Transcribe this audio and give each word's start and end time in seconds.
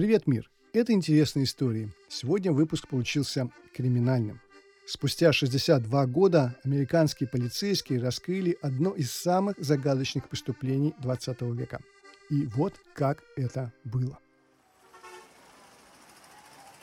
Привет, 0.00 0.26
мир! 0.26 0.50
Это 0.72 0.94
интересные 0.94 1.44
истории. 1.44 1.92
Сегодня 2.08 2.52
выпуск 2.52 2.88
получился 2.88 3.50
криминальным. 3.74 4.40
Спустя 4.86 5.30
62 5.30 6.06
года 6.06 6.56
американские 6.64 7.28
полицейские 7.28 8.00
раскрыли 8.00 8.56
одно 8.62 8.92
из 8.92 9.12
самых 9.12 9.56
загадочных 9.58 10.26
преступлений 10.26 10.94
20 11.00 11.42
века. 11.42 11.80
И 12.30 12.46
вот 12.46 12.72
как 12.94 13.22
это 13.36 13.74
было. 13.84 14.18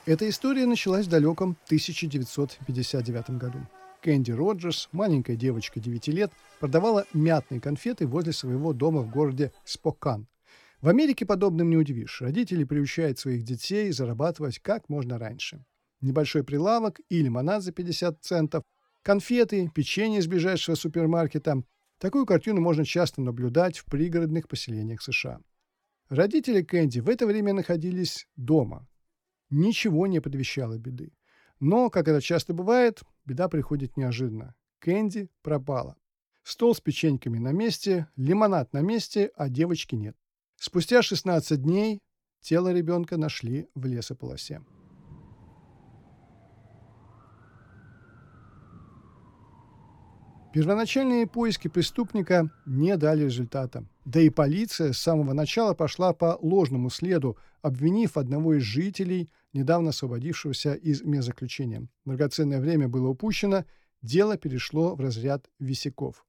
Эта 0.05 0.29
история 0.29 0.67
началась 0.67 1.07
в 1.07 1.09
далеком 1.09 1.57
1959 1.65 3.31
году. 3.31 3.57
Кэнди 4.03 4.31
Роджерс, 4.31 4.89
маленькая 4.91 5.35
девочка 5.35 5.79
9 5.79 6.07
лет, 6.09 6.31
продавала 6.59 7.07
мятные 7.13 7.61
конфеты 7.61 8.05
возле 8.05 8.31
своего 8.31 8.73
дома 8.73 9.01
в 9.01 9.09
городе 9.09 9.53
Спокан. 9.65 10.27
В 10.81 10.89
Америке 10.89 11.25
подобным 11.25 11.71
не 11.71 11.77
удивишь. 11.77 12.21
Родители 12.21 12.63
приучают 12.63 13.17
своих 13.17 13.43
детей 13.43 13.91
зарабатывать 13.91 14.59
как 14.59 14.89
можно 14.89 15.17
раньше. 15.17 15.65
Небольшой 16.01 16.43
прилавок 16.43 17.01
и 17.09 17.23
лимонад 17.23 17.63
за 17.63 17.71
50 17.71 18.23
центов, 18.23 18.63
конфеты, 19.01 19.71
печенье 19.73 20.19
из 20.19 20.27
ближайшего 20.27 20.75
супермаркета. 20.75 21.63
Такую 21.97 22.27
картину 22.27 22.61
можно 22.61 22.85
часто 22.85 23.21
наблюдать 23.21 23.79
в 23.79 23.85
пригородных 23.85 24.47
поселениях 24.47 25.01
США. 25.01 25.39
Родители 26.09 26.61
Кэнди 26.61 26.99
в 26.99 27.09
это 27.09 27.25
время 27.25 27.53
находились 27.53 28.27
дома. 28.35 28.87
Ничего 29.49 30.05
не 30.05 30.19
предвещало 30.19 30.77
беды. 30.77 31.11
Но, 31.59 31.89
как 31.89 32.07
это 32.07 32.21
часто 32.21 32.53
бывает, 32.53 33.01
беда 33.25 33.49
приходит 33.49 33.97
неожиданно. 33.97 34.53
Кэнди 34.77 35.31
пропала. 35.41 35.97
Стол 36.43 36.75
с 36.75 36.81
печеньками 36.81 37.39
на 37.39 37.51
месте, 37.51 38.07
лимонад 38.15 38.73
на 38.73 38.81
месте, 38.81 39.31
а 39.35 39.49
девочки 39.49 39.95
нет. 39.95 40.15
Спустя 40.59 41.03
16 41.03 41.61
дней 41.61 42.01
тело 42.41 42.73
ребенка 42.73 43.17
нашли 43.17 43.69
в 43.75 43.85
лесополосе. 43.85 44.61
Первоначальные 50.53 51.27
поиски 51.27 51.67
преступника 51.67 52.49
не 52.65 52.97
дали 52.97 53.25
результата. 53.25 53.85
Да 54.05 54.19
и 54.19 54.31
полиция 54.31 54.93
с 54.93 54.97
самого 54.97 55.33
начала 55.33 55.75
пошла 55.75 56.13
по 56.13 56.39
ложному 56.41 56.89
следу, 56.89 57.37
обвинив 57.61 58.17
одного 58.17 58.55
из 58.55 58.63
жителей, 58.63 59.29
недавно 59.53 59.89
освободившегося 59.89 60.73
из 60.73 61.03
медзаключения. 61.03 61.87
Драгоценное 62.05 62.59
время 62.59 62.87
было 62.87 63.09
упущено, 63.09 63.65
дело 64.01 64.37
перешло 64.37 64.95
в 64.95 65.01
разряд 65.01 65.47
висяков. 65.59 66.25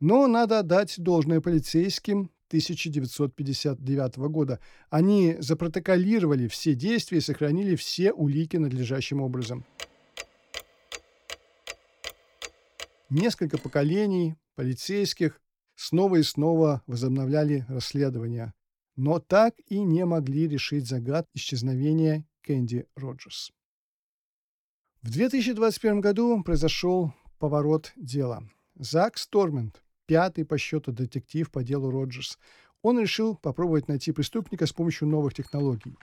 Но 0.00 0.26
надо 0.26 0.60
отдать 0.60 0.94
должное 0.98 1.42
полицейским 1.42 2.30
1959 2.48 4.16
года. 4.30 4.60
Они 4.90 5.36
запротоколировали 5.38 6.48
все 6.48 6.74
действия 6.74 7.18
и 7.18 7.22
сохранили 7.22 7.76
все 7.76 8.12
улики 8.12 8.56
надлежащим 8.56 9.20
образом. 9.20 9.64
Несколько 13.10 13.56
поколений 13.56 14.34
полицейских 14.54 15.40
снова 15.74 16.16
и 16.16 16.22
снова 16.22 16.82
возобновляли 16.86 17.64
расследование, 17.68 18.52
но 18.96 19.18
так 19.18 19.54
и 19.66 19.80
не 19.80 20.04
могли 20.04 20.48
решить 20.48 20.86
загад 20.86 21.26
исчезновения 21.32 22.26
Кэнди 22.42 22.86
Роджерс. 22.96 23.52
В 25.02 25.10
2021 25.10 26.00
году 26.00 26.42
произошел 26.42 27.14
поворот 27.38 27.92
дела. 27.96 28.42
Зак 28.74 29.16
Стормент, 29.16 29.82
пятый 30.08 30.44
по 30.44 30.58
счету 30.58 30.90
детектив 30.90 31.48
по 31.50 31.62
делу 31.62 31.90
Роджерс, 31.90 32.38
он 32.82 32.98
решил 32.98 33.36
попробовать 33.36 33.86
найти 33.86 34.10
преступника 34.10 34.66
с 34.66 34.72
помощью 34.72 35.06
новых 35.06 35.34
технологий. 35.34 35.94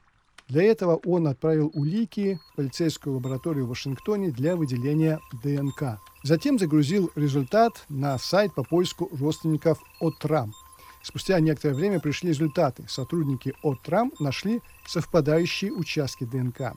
Для 0.47 0.64
этого 0.64 0.97
он 1.06 1.28
отправил 1.28 1.72
улики 1.73 2.39
в 2.52 2.56
полицейскую 2.56 3.16
лабораторию 3.16 3.66
в 3.66 3.70
Вашингтоне 3.70 4.30
для 4.30 4.56
выделения 4.56 5.20
ДНК. 5.44 6.00
Затем 6.23 6.59
загрузил 6.59 7.12
результат 7.16 7.84
на 7.90 8.18
сайт 8.19 8.53
по 8.53 8.63
поиску 8.63 9.09
родственников 9.19 9.81
ОТРАМ. 10.00 10.53
Спустя 11.01 11.40
некоторое 11.40 11.74
время 11.74 12.00
пришли 12.00 12.30
результаты. 12.30 12.85
Сотрудники 12.88 13.56
ОТРАМ 13.63 14.13
нашли 14.19 14.62
совпадающие 14.88 15.72
участки 15.72 16.25
ДНК. 16.25 16.74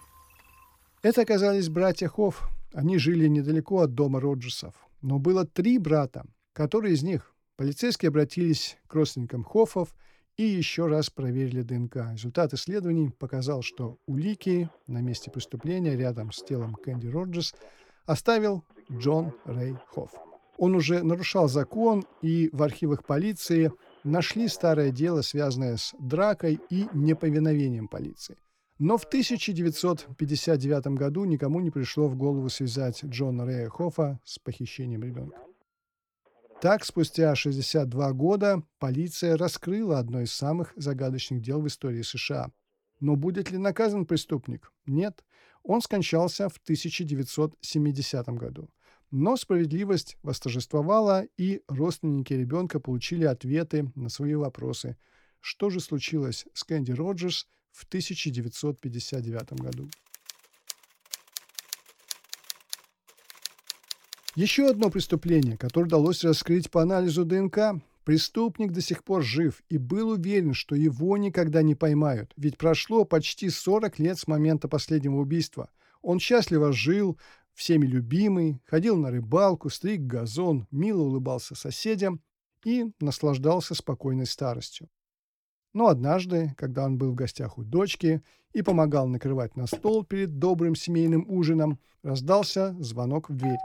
Это 1.02 1.22
оказались 1.22 1.68
братья 1.68 2.08
Хофф. 2.08 2.48
Они 2.72 2.96
жили 2.96 3.28
недалеко 3.28 3.80
от 3.80 3.94
дома 3.94 4.18
Роджерсов. 4.18 4.74
Но 5.02 5.18
было 5.18 5.44
три 5.44 5.78
брата. 5.78 6.24
Который 6.58 6.92
из 6.92 7.04
них? 7.04 7.32
Полицейские 7.56 8.08
обратились 8.08 8.78
к 8.88 8.94
родственникам 8.94 9.44
Хоффов– 9.44 9.94
и 10.38 10.44
еще 10.44 10.86
раз 10.86 11.10
проверили 11.10 11.62
ДНК. 11.62 12.12
Результат 12.12 12.54
исследований 12.54 13.10
показал, 13.10 13.62
что 13.62 13.98
улики 14.06 14.70
на 14.86 15.00
месте 15.00 15.32
преступления 15.32 15.96
рядом 15.96 16.30
с 16.30 16.42
телом 16.44 16.74
Кэнди 16.74 17.08
Роджерс 17.08 17.54
оставил 18.06 18.62
Джон 18.90 19.34
Рэй 19.44 19.76
Хофф. 19.92 20.12
Он 20.56 20.76
уже 20.76 21.02
нарушал 21.02 21.48
закон, 21.48 22.04
и 22.22 22.50
в 22.52 22.62
архивах 22.62 23.04
полиции 23.04 23.72
нашли 24.04 24.46
старое 24.46 24.92
дело, 24.92 25.22
связанное 25.22 25.76
с 25.76 25.92
дракой 25.98 26.60
и 26.70 26.86
неповиновением 26.92 27.88
полиции. 27.88 28.36
Но 28.78 28.96
в 28.96 29.04
1959 29.04 30.86
году 30.98 31.24
никому 31.24 31.58
не 31.58 31.70
пришло 31.70 32.06
в 32.06 32.16
голову 32.16 32.48
связать 32.48 33.04
Джона 33.04 33.44
Рэя 33.44 33.68
Хоффа 33.70 34.20
с 34.24 34.38
похищением 34.38 35.02
ребенка. 35.02 35.47
Так, 36.60 36.84
спустя 36.84 37.36
62 37.36 38.12
года 38.14 38.64
полиция 38.80 39.36
раскрыла 39.36 40.00
одно 40.00 40.22
из 40.22 40.32
самых 40.32 40.72
загадочных 40.74 41.40
дел 41.40 41.60
в 41.60 41.68
истории 41.68 42.02
США. 42.02 42.50
Но 42.98 43.14
будет 43.14 43.52
ли 43.52 43.58
наказан 43.58 44.06
преступник? 44.06 44.72
Нет. 44.84 45.24
Он 45.62 45.80
скончался 45.80 46.48
в 46.48 46.56
1970 46.56 48.28
году. 48.30 48.68
Но 49.12 49.36
справедливость 49.36 50.16
восторжествовала, 50.22 51.26
и 51.36 51.62
родственники 51.68 52.32
ребенка 52.32 52.80
получили 52.80 53.24
ответы 53.24 53.92
на 53.94 54.08
свои 54.08 54.34
вопросы. 54.34 54.96
Что 55.40 55.70
же 55.70 55.78
случилось 55.78 56.44
с 56.54 56.64
Кэнди 56.64 56.90
Роджерс 56.90 57.46
в 57.70 57.84
1959 57.84 59.52
году? 59.52 59.88
Еще 64.34 64.68
одно 64.68 64.90
преступление, 64.90 65.56
которое 65.56 65.86
удалось 65.86 66.22
раскрыть 66.22 66.70
по 66.70 66.82
анализу 66.82 67.24
ДНК. 67.24 67.82
Преступник 68.04 68.72
до 68.72 68.80
сих 68.80 69.04
пор 69.04 69.22
жив 69.22 69.62
и 69.68 69.76
был 69.76 70.10
уверен, 70.10 70.54
что 70.54 70.74
его 70.74 71.16
никогда 71.16 71.62
не 71.62 71.74
поймают, 71.74 72.32
ведь 72.36 72.56
прошло 72.56 73.04
почти 73.04 73.50
40 73.50 73.98
лет 73.98 74.18
с 74.18 74.26
момента 74.26 74.66
последнего 74.66 75.16
убийства. 75.16 75.68
Он 76.00 76.18
счастливо 76.18 76.72
жил, 76.72 77.18
всеми 77.52 77.86
любимый, 77.86 78.62
ходил 78.64 78.96
на 78.96 79.10
рыбалку, 79.10 79.68
стриг 79.68 80.02
газон, 80.02 80.66
мило 80.70 81.02
улыбался 81.02 81.54
соседям 81.54 82.22
и 82.64 82.92
наслаждался 83.00 83.74
спокойной 83.74 84.26
старостью. 84.26 84.88
Но 85.74 85.88
однажды, 85.88 86.54
когда 86.56 86.84
он 86.84 86.96
был 86.96 87.12
в 87.12 87.14
гостях 87.14 87.58
у 87.58 87.64
дочки 87.64 88.22
и 88.52 88.62
помогал 88.62 89.06
накрывать 89.06 89.56
на 89.56 89.66
стол 89.66 90.04
перед 90.04 90.38
добрым 90.38 90.74
семейным 90.74 91.26
ужином, 91.28 91.78
раздался 92.02 92.74
звонок 92.80 93.28
в 93.28 93.36
дверь. 93.36 93.58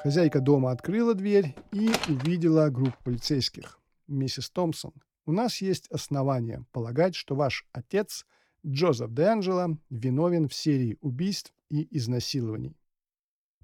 Хозяйка 0.00 0.40
дома 0.40 0.72
открыла 0.72 1.14
дверь 1.14 1.54
и 1.70 1.90
увидела 2.08 2.70
группу 2.70 2.96
полицейских. 3.04 3.78
«Миссис 4.08 4.50
Томпсон, 4.50 4.92
у 5.26 5.32
нас 5.32 5.60
есть 5.60 5.86
основания 5.88 6.64
полагать, 6.72 7.14
что 7.14 7.36
ваш 7.36 7.66
отец, 7.72 8.26
Джозеф 8.66 9.10
Д'Анджело, 9.10 9.78
виновен 9.90 10.48
в 10.48 10.54
серии 10.54 10.98
убийств 11.00 11.52
и 11.70 11.86
изнасилований. 11.96 12.76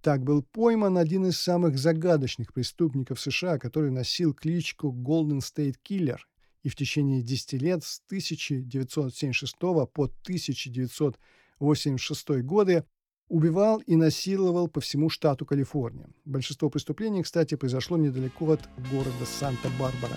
Так 0.00 0.22
был 0.22 0.42
пойман 0.42 0.96
один 0.96 1.26
из 1.26 1.40
самых 1.40 1.76
загадочных 1.76 2.52
преступников 2.52 3.20
США, 3.20 3.58
который 3.58 3.90
носил 3.90 4.32
кличку 4.32 4.92
Golden 4.92 5.40
State 5.40 5.78
Killer 5.84 6.18
и 6.62 6.68
в 6.68 6.76
течение 6.76 7.20
10 7.22 7.54
лет 7.54 7.82
с 7.82 8.00
1976 8.06 9.58
по 9.58 9.74
1986 9.86 12.28
годы 12.42 12.84
убивал 13.28 13.78
и 13.80 13.96
насиловал 13.96 14.68
по 14.68 14.80
всему 14.80 15.08
штату 15.08 15.44
Калифорния. 15.44 16.08
Большинство 16.24 16.70
преступлений, 16.70 17.22
кстати, 17.22 17.54
произошло 17.54 17.96
недалеко 17.96 18.52
от 18.52 18.68
города 18.90 19.24
Санта-Барбара. 19.24 20.16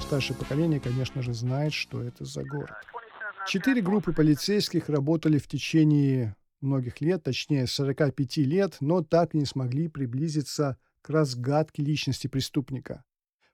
Старшее 0.00 0.36
поколение, 0.36 0.80
конечно 0.80 1.22
же, 1.22 1.32
знает, 1.32 1.72
что 1.72 2.02
это 2.02 2.24
за 2.24 2.44
город. 2.44 2.72
Четыре 3.46 3.80
группы 3.80 4.12
полицейских 4.12 4.88
работали 4.88 5.38
в 5.38 5.48
течение 5.48 6.36
многих 6.60 7.00
лет, 7.00 7.22
точнее 7.22 7.66
45 7.66 8.36
лет, 8.38 8.76
но 8.80 9.02
так 9.02 9.34
не 9.34 9.46
смогли 9.46 9.88
приблизиться 9.88 10.76
к 11.02 11.10
разгадке 11.10 11.82
личности 11.82 12.26
преступника. 12.26 13.04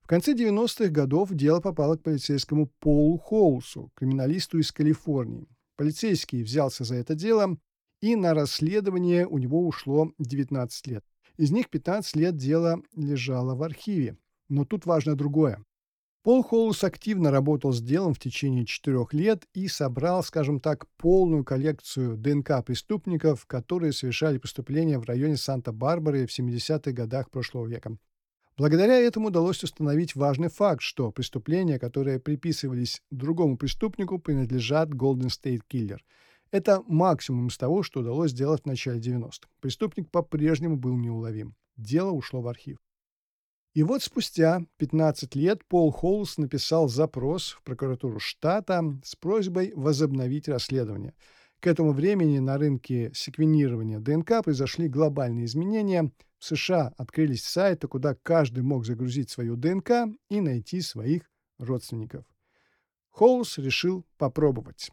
В 0.03 0.09
конце 0.09 0.35
90-х 0.35 0.89
годов 0.89 1.33
дело 1.33 1.61
попало 1.61 1.97
к 1.97 2.03
полицейскому 2.03 2.67
Полу 2.81 3.19
Хоусу, 3.19 3.91
криминалисту 3.95 4.59
из 4.59 4.73
Калифорнии. 4.73 5.49
Полицейский 5.77 6.43
взялся 6.43 6.85
за 6.85 6.97
это 6.97 7.15
дело 7.15 7.57
и 8.01 8.17
на 8.17 8.35
расследование 8.35 9.27
у 9.27 9.39
него 9.39 9.67
ушло 9.67 10.13
19 10.19 10.87
лет. 10.87 11.05
Из 11.37 11.51
них 11.51 11.69
15 11.69 12.17
лет 12.17 12.37
дело 12.37 12.83
лежало 12.95 13.55
в 13.55 13.63
архиве. 13.63 14.17
Но 14.49 14.65
тут 14.65 14.87
важно 14.87 15.17
другое. 15.17 15.65
Пол 16.23 16.43
Холлс 16.43 16.83
активно 16.83 17.31
работал 17.31 17.73
с 17.73 17.81
делом 17.81 18.13
в 18.13 18.19
течение 18.19 18.67
четырех 18.67 19.15
лет 19.15 19.47
и 19.55 19.69
собрал, 19.69 20.25
скажем 20.25 20.59
так, 20.59 20.89
полную 20.97 21.45
коллекцию 21.45 22.17
ДНК 22.17 22.65
преступников, 22.65 23.47
которые 23.47 23.93
совершали 23.93 24.39
преступления 24.39 24.99
в 24.99 25.05
районе 25.05 25.37
Санта-Барбары 25.37 26.27
в 26.27 26.37
70-х 26.37 26.91
годах 26.91 27.31
прошлого 27.31 27.67
века. 27.67 27.97
Благодаря 28.57 28.99
этому 28.99 29.29
удалось 29.29 29.63
установить 29.63 30.17
важный 30.17 30.49
факт, 30.49 30.81
что 30.81 31.13
преступления, 31.13 31.79
которые 31.79 32.19
приписывались 32.19 33.03
другому 33.13 33.57
преступнику, 33.57 34.19
принадлежат 34.19 34.89
Golden 34.89 35.29
State 35.29 35.61
Killer. 35.71 35.99
Это 36.51 36.83
максимум 36.87 37.49
из 37.49 37.59
того, 37.59 37.83
что 37.83 38.01
удалось 38.01 38.31
сделать 38.31 38.63
в 38.63 38.67
начале 38.67 39.01
90-х. 39.01 39.49
Преступник 39.61 40.11
по-прежнему 40.11 40.77
был 40.77 40.97
неуловим. 40.97 41.55
Дело 41.77 42.11
ушло 42.11 42.41
в 42.41 42.49
архив. 42.49 42.79
И 43.75 43.83
вот 43.83 44.03
спустя 44.03 44.65
15 44.79 45.35
лет 45.35 45.63
Пол 45.67 45.91
Холлс 45.91 46.39
написал 46.39 46.89
запрос 46.89 47.51
в 47.51 47.63
прокуратуру 47.63 48.19
штата 48.19 48.83
с 49.05 49.15
просьбой 49.17 49.73
возобновить 49.77 50.49
расследование. 50.49 51.15
К 51.61 51.67
этому 51.67 51.93
времени 51.93 52.39
на 52.39 52.57
рынке 52.57 53.11
секвенирования 53.13 53.99
ДНК 53.99 54.43
произошли 54.43 54.89
глобальные 54.89 55.45
изменения. 55.45 56.11
В 56.39 56.45
США 56.45 56.95
открылись 56.97 57.45
сайты, 57.45 57.87
куда 57.87 58.15
каждый 58.15 58.63
мог 58.63 58.87
загрузить 58.87 59.29
свою 59.29 59.57
ДНК 59.57 60.09
и 60.31 60.41
найти 60.41 60.81
своих 60.81 61.31
родственников. 61.59 62.25
Холлс 63.11 63.59
решил 63.59 64.07
попробовать. 64.17 64.91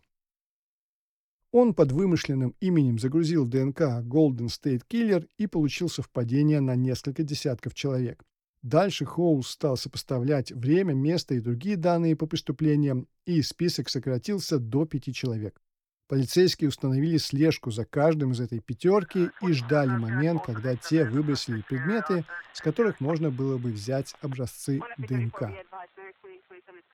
Он 1.54 1.76
под 1.76 1.92
вымышленным 1.92 2.56
именем 2.62 2.98
загрузил 2.98 3.46
ДНК 3.46 3.82
Golden 4.02 4.48
State 4.48 4.82
Killer 4.90 5.28
и 5.38 5.46
получил 5.46 5.88
совпадение 5.88 6.60
на 6.62 6.76
несколько 6.76 7.22
десятков 7.22 7.76
человек. 7.76 8.24
Дальше 8.64 9.06
Хоулс 9.06 9.50
стал 9.50 9.78
сопоставлять 9.78 10.52
время, 10.52 10.94
место 10.94 11.36
и 11.36 11.40
другие 11.40 11.78
данные 11.78 12.16
по 12.16 12.26
преступлениям, 12.26 13.08
и 13.28 13.44
список 13.44 13.90
сократился 13.90 14.58
до 14.58 14.86
пяти 14.86 15.14
человек. 15.14 15.62
Полицейские 16.08 16.70
установили 16.70 17.18
слежку 17.18 17.70
за 17.70 17.86
каждым 17.86 18.32
из 18.32 18.40
этой 18.40 18.60
пятерки 18.60 19.30
и 19.42 19.52
ждали 19.54 19.90
момент, 19.90 20.42
когда 20.46 20.76
те 20.76 21.06
выбросили 21.06 21.62
предметы, 21.62 22.26
с 22.54 22.62
которых 22.62 23.00
можно 23.00 23.30
было 23.30 23.60
бы 23.60 23.72
взять 23.72 24.16
образцы 24.22 24.82
ДНК. 24.98 25.52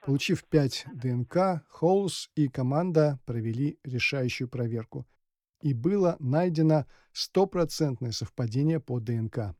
Получив 0.04 0.44
5 0.44 0.86
ДНК, 0.94 1.62
Хоулс 1.68 2.30
и 2.34 2.48
команда 2.48 3.20
провели 3.26 3.78
решающую 3.84 4.48
проверку. 4.48 5.06
И 5.62 5.74
было 5.74 6.16
найдено 6.20 6.86
стопроцентное 7.12 8.12
совпадение 8.12 8.80
по 8.80 8.98
ДНК. 8.98 9.54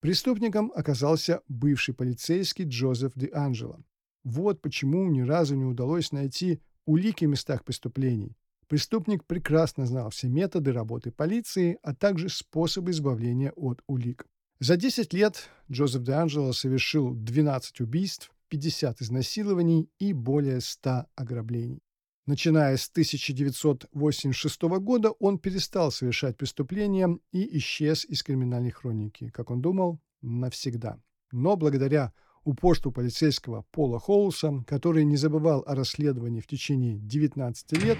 Преступником 0.00 0.72
оказался 0.74 1.42
бывший 1.48 1.92
полицейский 1.92 2.64
Джозеф 2.64 3.12
Де 3.14 3.30
Анджело. 3.34 3.82
Вот 4.24 4.62
почему 4.62 5.06
ни 5.10 5.20
разу 5.20 5.54
не 5.54 5.64
удалось 5.64 6.12
найти 6.12 6.62
улики 6.86 7.26
в 7.26 7.28
местах 7.28 7.64
преступлений. 7.64 8.36
Преступник 8.68 9.24
прекрасно 9.24 9.86
знал 9.86 10.10
все 10.10 10.28
методы 10.28 10.72
работы 10.72 11.10
полиции, 11.10 11.78
а 11.82 11.94
также 11.94 12.28
способы 12.28 12.90
избавления 12.92 13.52
от 13.52 13.82
улик. 13.86 14.26
За 14.60 14.76
10 14.76 15.12
лет 15.12 15.50
Джозеф 15.70 16.02
Де 16.02 16.12
Анджело 16.12 16.52
совершил 16.52 17.14
12 17.14 17.80
убийств, 17.80 18.30
50 18.48 19.02
изнасилований 19.02 19.90
и 19.98 20.12
более 20.12 20.60
100 20.60 21.06
ограблений. 21.14 21.82
Начиная 22.26 22.76
с 22.76 22.90
1986 22.90 24.62
года 24.80 25.12
он 25.12 25.38
перестал 25.38 25.90
совершать 25.90 26.36
преступления 26.36 27.18
и 27.32 27.56
исчез 27.56 28.04
из 28.04 28.22
криминальной 28.22 28.70
хроники, 28.70 29.30
как 29.30 29.50
он 29.50 29.62
думал, 29.62 29.98
навсегда. 30.20 31.00
Но 31.32 31.56
благодаря 31.56 32.12
упорству 32.44 32.92
полицейского 32.92 33.64
Пола 33.70 33.98
Хоулса, 33.98 34.62
который 34.66 35.04
не 35.04 35.16
забывал 35.16 35.64
о 35.66 35.74
расследовании 35.74 36.40
в 36.40 36.46
течение 36.46 36.98
19 36.98 37.72
лет, 37.82 37.98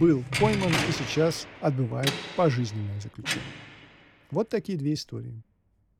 был 0.00 0.24
пойман 0.40 0.72
и 0.88 0.92
сейчас 0.92 1.46
отбывает 1.60 2.12
пожизненное 2.36 3.00
заключение. 3.00 3.52
Вот 4.30 4.48
такие 4.48 4.76
две 4.76 4.94
истории. 4.94 5.42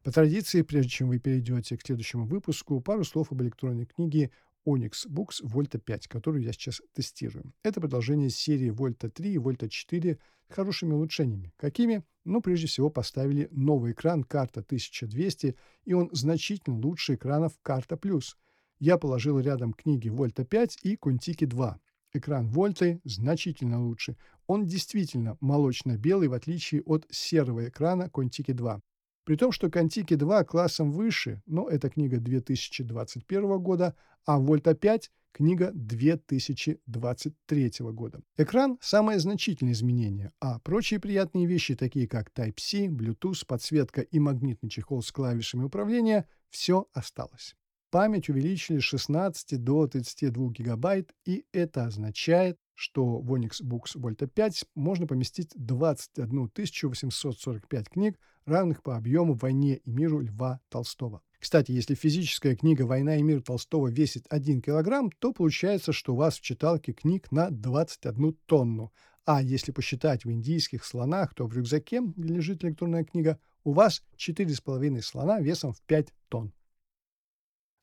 По 0.09 0.13
традиции, 0.13 0.63
прежде 0.63 0.89
чем 0.89 1.09
вы 1.09 1.19
перейдете 1.19 1.77
к 1.77 1.83
следующему 1.85 2.25
выпуску, 2.25 2.81
пару 2.81 3.05
слов 3.05 3.31
об 3.31 3.43
электронной 3.43 3.85
книге 3.85 4.31
Onyx 4.67 5.07
Books 5.07 5.43
Volta 5.45 5.79
5, 5.79 6.09
которую 6.09 6.45
я 6.45 6.53
сейчас 6.53 6.81
тестирую. 6.95 7.53
Это 7.63 7.79
продолжение 7.79 8.31
серии 8.31 8.71
Volta 8.71 9.11
3 9.11 9.35
и 9.35 9.37
Volta 9.37 9.69
4 9.69 10.19
с 10.49 10.55
хорошими 10.55 10.95
улучшениями. 10.95 11.53
Какими? 11.59 12.05
Ну, 12.25 12.41
прежде 12.41 12.69
всего, 12.69 12.89
поставили 12.89 13.49
новый 13.51 13.93
экран 13.93 14.25
карта 14.25 14.61
1200, 14.61 15.57
и 15.85 15.93
он 15.93 16.09
значительно 16.13 16.79
лучше 16.79 17.17
экранов 17.17 17.59
карта 17.61 17.99
плюс. 17.99 18.39
Я 18.79 18.97
положил 18.97 19.39
рядом 19.39 19.75
книги 19.75 20.09
Volta 20.09 20.47
5 20.47 20.79
и 20.85 20.97
Contiki 20.97 21.45
2. 21.45 21.79
Экран 22.15 22.49
Вольты 22.49 23.03
значительно 23.05 23.85
лучше. 23.85 24.17
Он 24.47 24.65
действительно 24.65 25.37
молочно-белый, 25.43 26.29
в 26.29 26.33
отличие 26.33 26.81
от 26.87 27.07
серого 27.11 27.69
экрана 27.69 28.05
Contiki 28.05 28.55
2. 28.55 28.81
При 29.29 29.37
том, 29.37 29.53
что 29.53 29.69
Контики 29.69 30.15
2 30.15 30.45
классом 30.45 30.91
выше, 30.91 31.43
но 31.45 31.69
это 31.69 31.91
книга 31.91 32.19
2021 32.19 33.59
года, 33.59 33.95
а 34.25 34.39
Вольта 34.39 34.75
5– 34.75 35.11
книга 35.33 35.71
2023 35.75 37.73
года. 37.93 38.23
Экран– 38.39 38.79
самое 38.81 39.19
значительное 39.19 39.75
изменение, 39.75 40.33
а 40.41 40.59
прочие 40.61 40.99
приятные 40.99 41.45
вещи, 41.45 41.75
такие 41.75 42.09
как 42.09 42.31
Type-C, 42.31 42.87
Bluetooth, 42.87 43.45
подсветка 43.47 44.01
и 44.01 44.19
магнитный 44.19 44.71
чехол 44.71 45.03
с 45.03 45.13
клавишами 45.13 45.65
управления– 45.65 46.27
все 46.49 46.89
осталось. 46.95 47.55
Память 47.91 48.31
увеличили 48.31 48.79
с 48.79 48.85
16 48.85 49.63
до 49.63 49.87
32 49.89 50.53
гигабайт, 50.53 51.13
и 51.27 51.45
это 51.53 51.85
означает, 51.85 52.59
что 52.79 53.19
в 53.19 53.35
Onyx 53.35 53.61
Books 53.61 53.97
Volta 53.97 54.29
5 54.29 54.67
можно 54.77 55.09
поместить 55.09 55.51
21 55.57 56.49
845 56.55 57.89
книг, 57.89 58.21
равных 58.47 58.85
по 58.85 58.97
объему 58.97 59.35
«Войне 59.35 59.79
и 59.79 59.91
миру» 59.91 60.21
Льва 60.21 60.61
Толстого. 60.69 61.21
Кстати, 61.41 61.73
если 61.73 61.97
физическая 61.97 62.55
книга 62.55 62.83
«Война 62.83 63.17
и 63.17 63.23
мир» 63.23 63.43
Толстого 63.43 63.89
весит 63.89 64.27
1 64.31 64.63
килограмм, 64.63 65.11
то 65.11 65.33
получается, 65.33 65.93
что 65.93 66.15
у 66.15 66.17
вас 66.17 66.39
в 66.39 66.43
читалке 66.43 66.93
книг 66.93 67.33
на 67.33 67.51
21 67.51 68.35
тонну. 68.47 68.93
А 69.25 69.43
если 69.43 69.73
посчитать 69.73 70.25
в 70.25 70.31
индийских 70.31 70.85
слонах, 70.85 71.35
то 71.35 71.49
в 71.49 71.53
рюкзаке, 71.53 72.01
где 72.01 72.33
лежит 72.33 72.65
электронная 72.65 73.03
книга, 73.03 73.41
у 73.65 73.73
вас 73.73 74.05
4,5 74.17 75.03
слона 75.03 75.41
весом 75.41 75.73
в 75.73 75.83
5 75.83 76.15
тонн. 76.29 76.53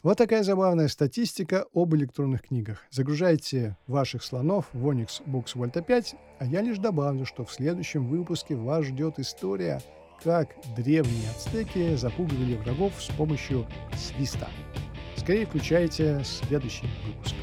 Вот 0.04 0.18
такая 0.18 0.44
забавная 0.44 0.88
статистика 0.88 1.66
об 1.74 1.96
электронных 1.96 2.44
книгах. 2.44 2.84
Загружайте 2.92 3.76
ваших 3.88 4.24
слонов 4.24 4.66
в 4.74 4.88
Onyx 4.88 5.24
Books 5.26 5.56
Volta 5.56 5.84
5, 5.84 6.16
а 6.40 6.46
я 6.46 6.62
лишь 6.62 6.78
добавлю, 6.78 7.26
что 7.26 7.44
в 7.44 7.52
следующем 7.52 8.08
выпуске 8.08 8.56
вас 8.56 8.86
ждет 8.86 9.20
история, 9.20 9.82
как 10.24 10.56
древние 10.76 11.30
ацтеки 11.32 11.96
запугивали 11.96 12.56
врагов 12.58 12.94
с 13.00 13.08
помощью 13.16 13.66
свиста. 13.96 14.48
Скорее 15.16 15.48
включайте 15.48 16.22
следующий 16.24 16.88
выпуск. 17.08 17.36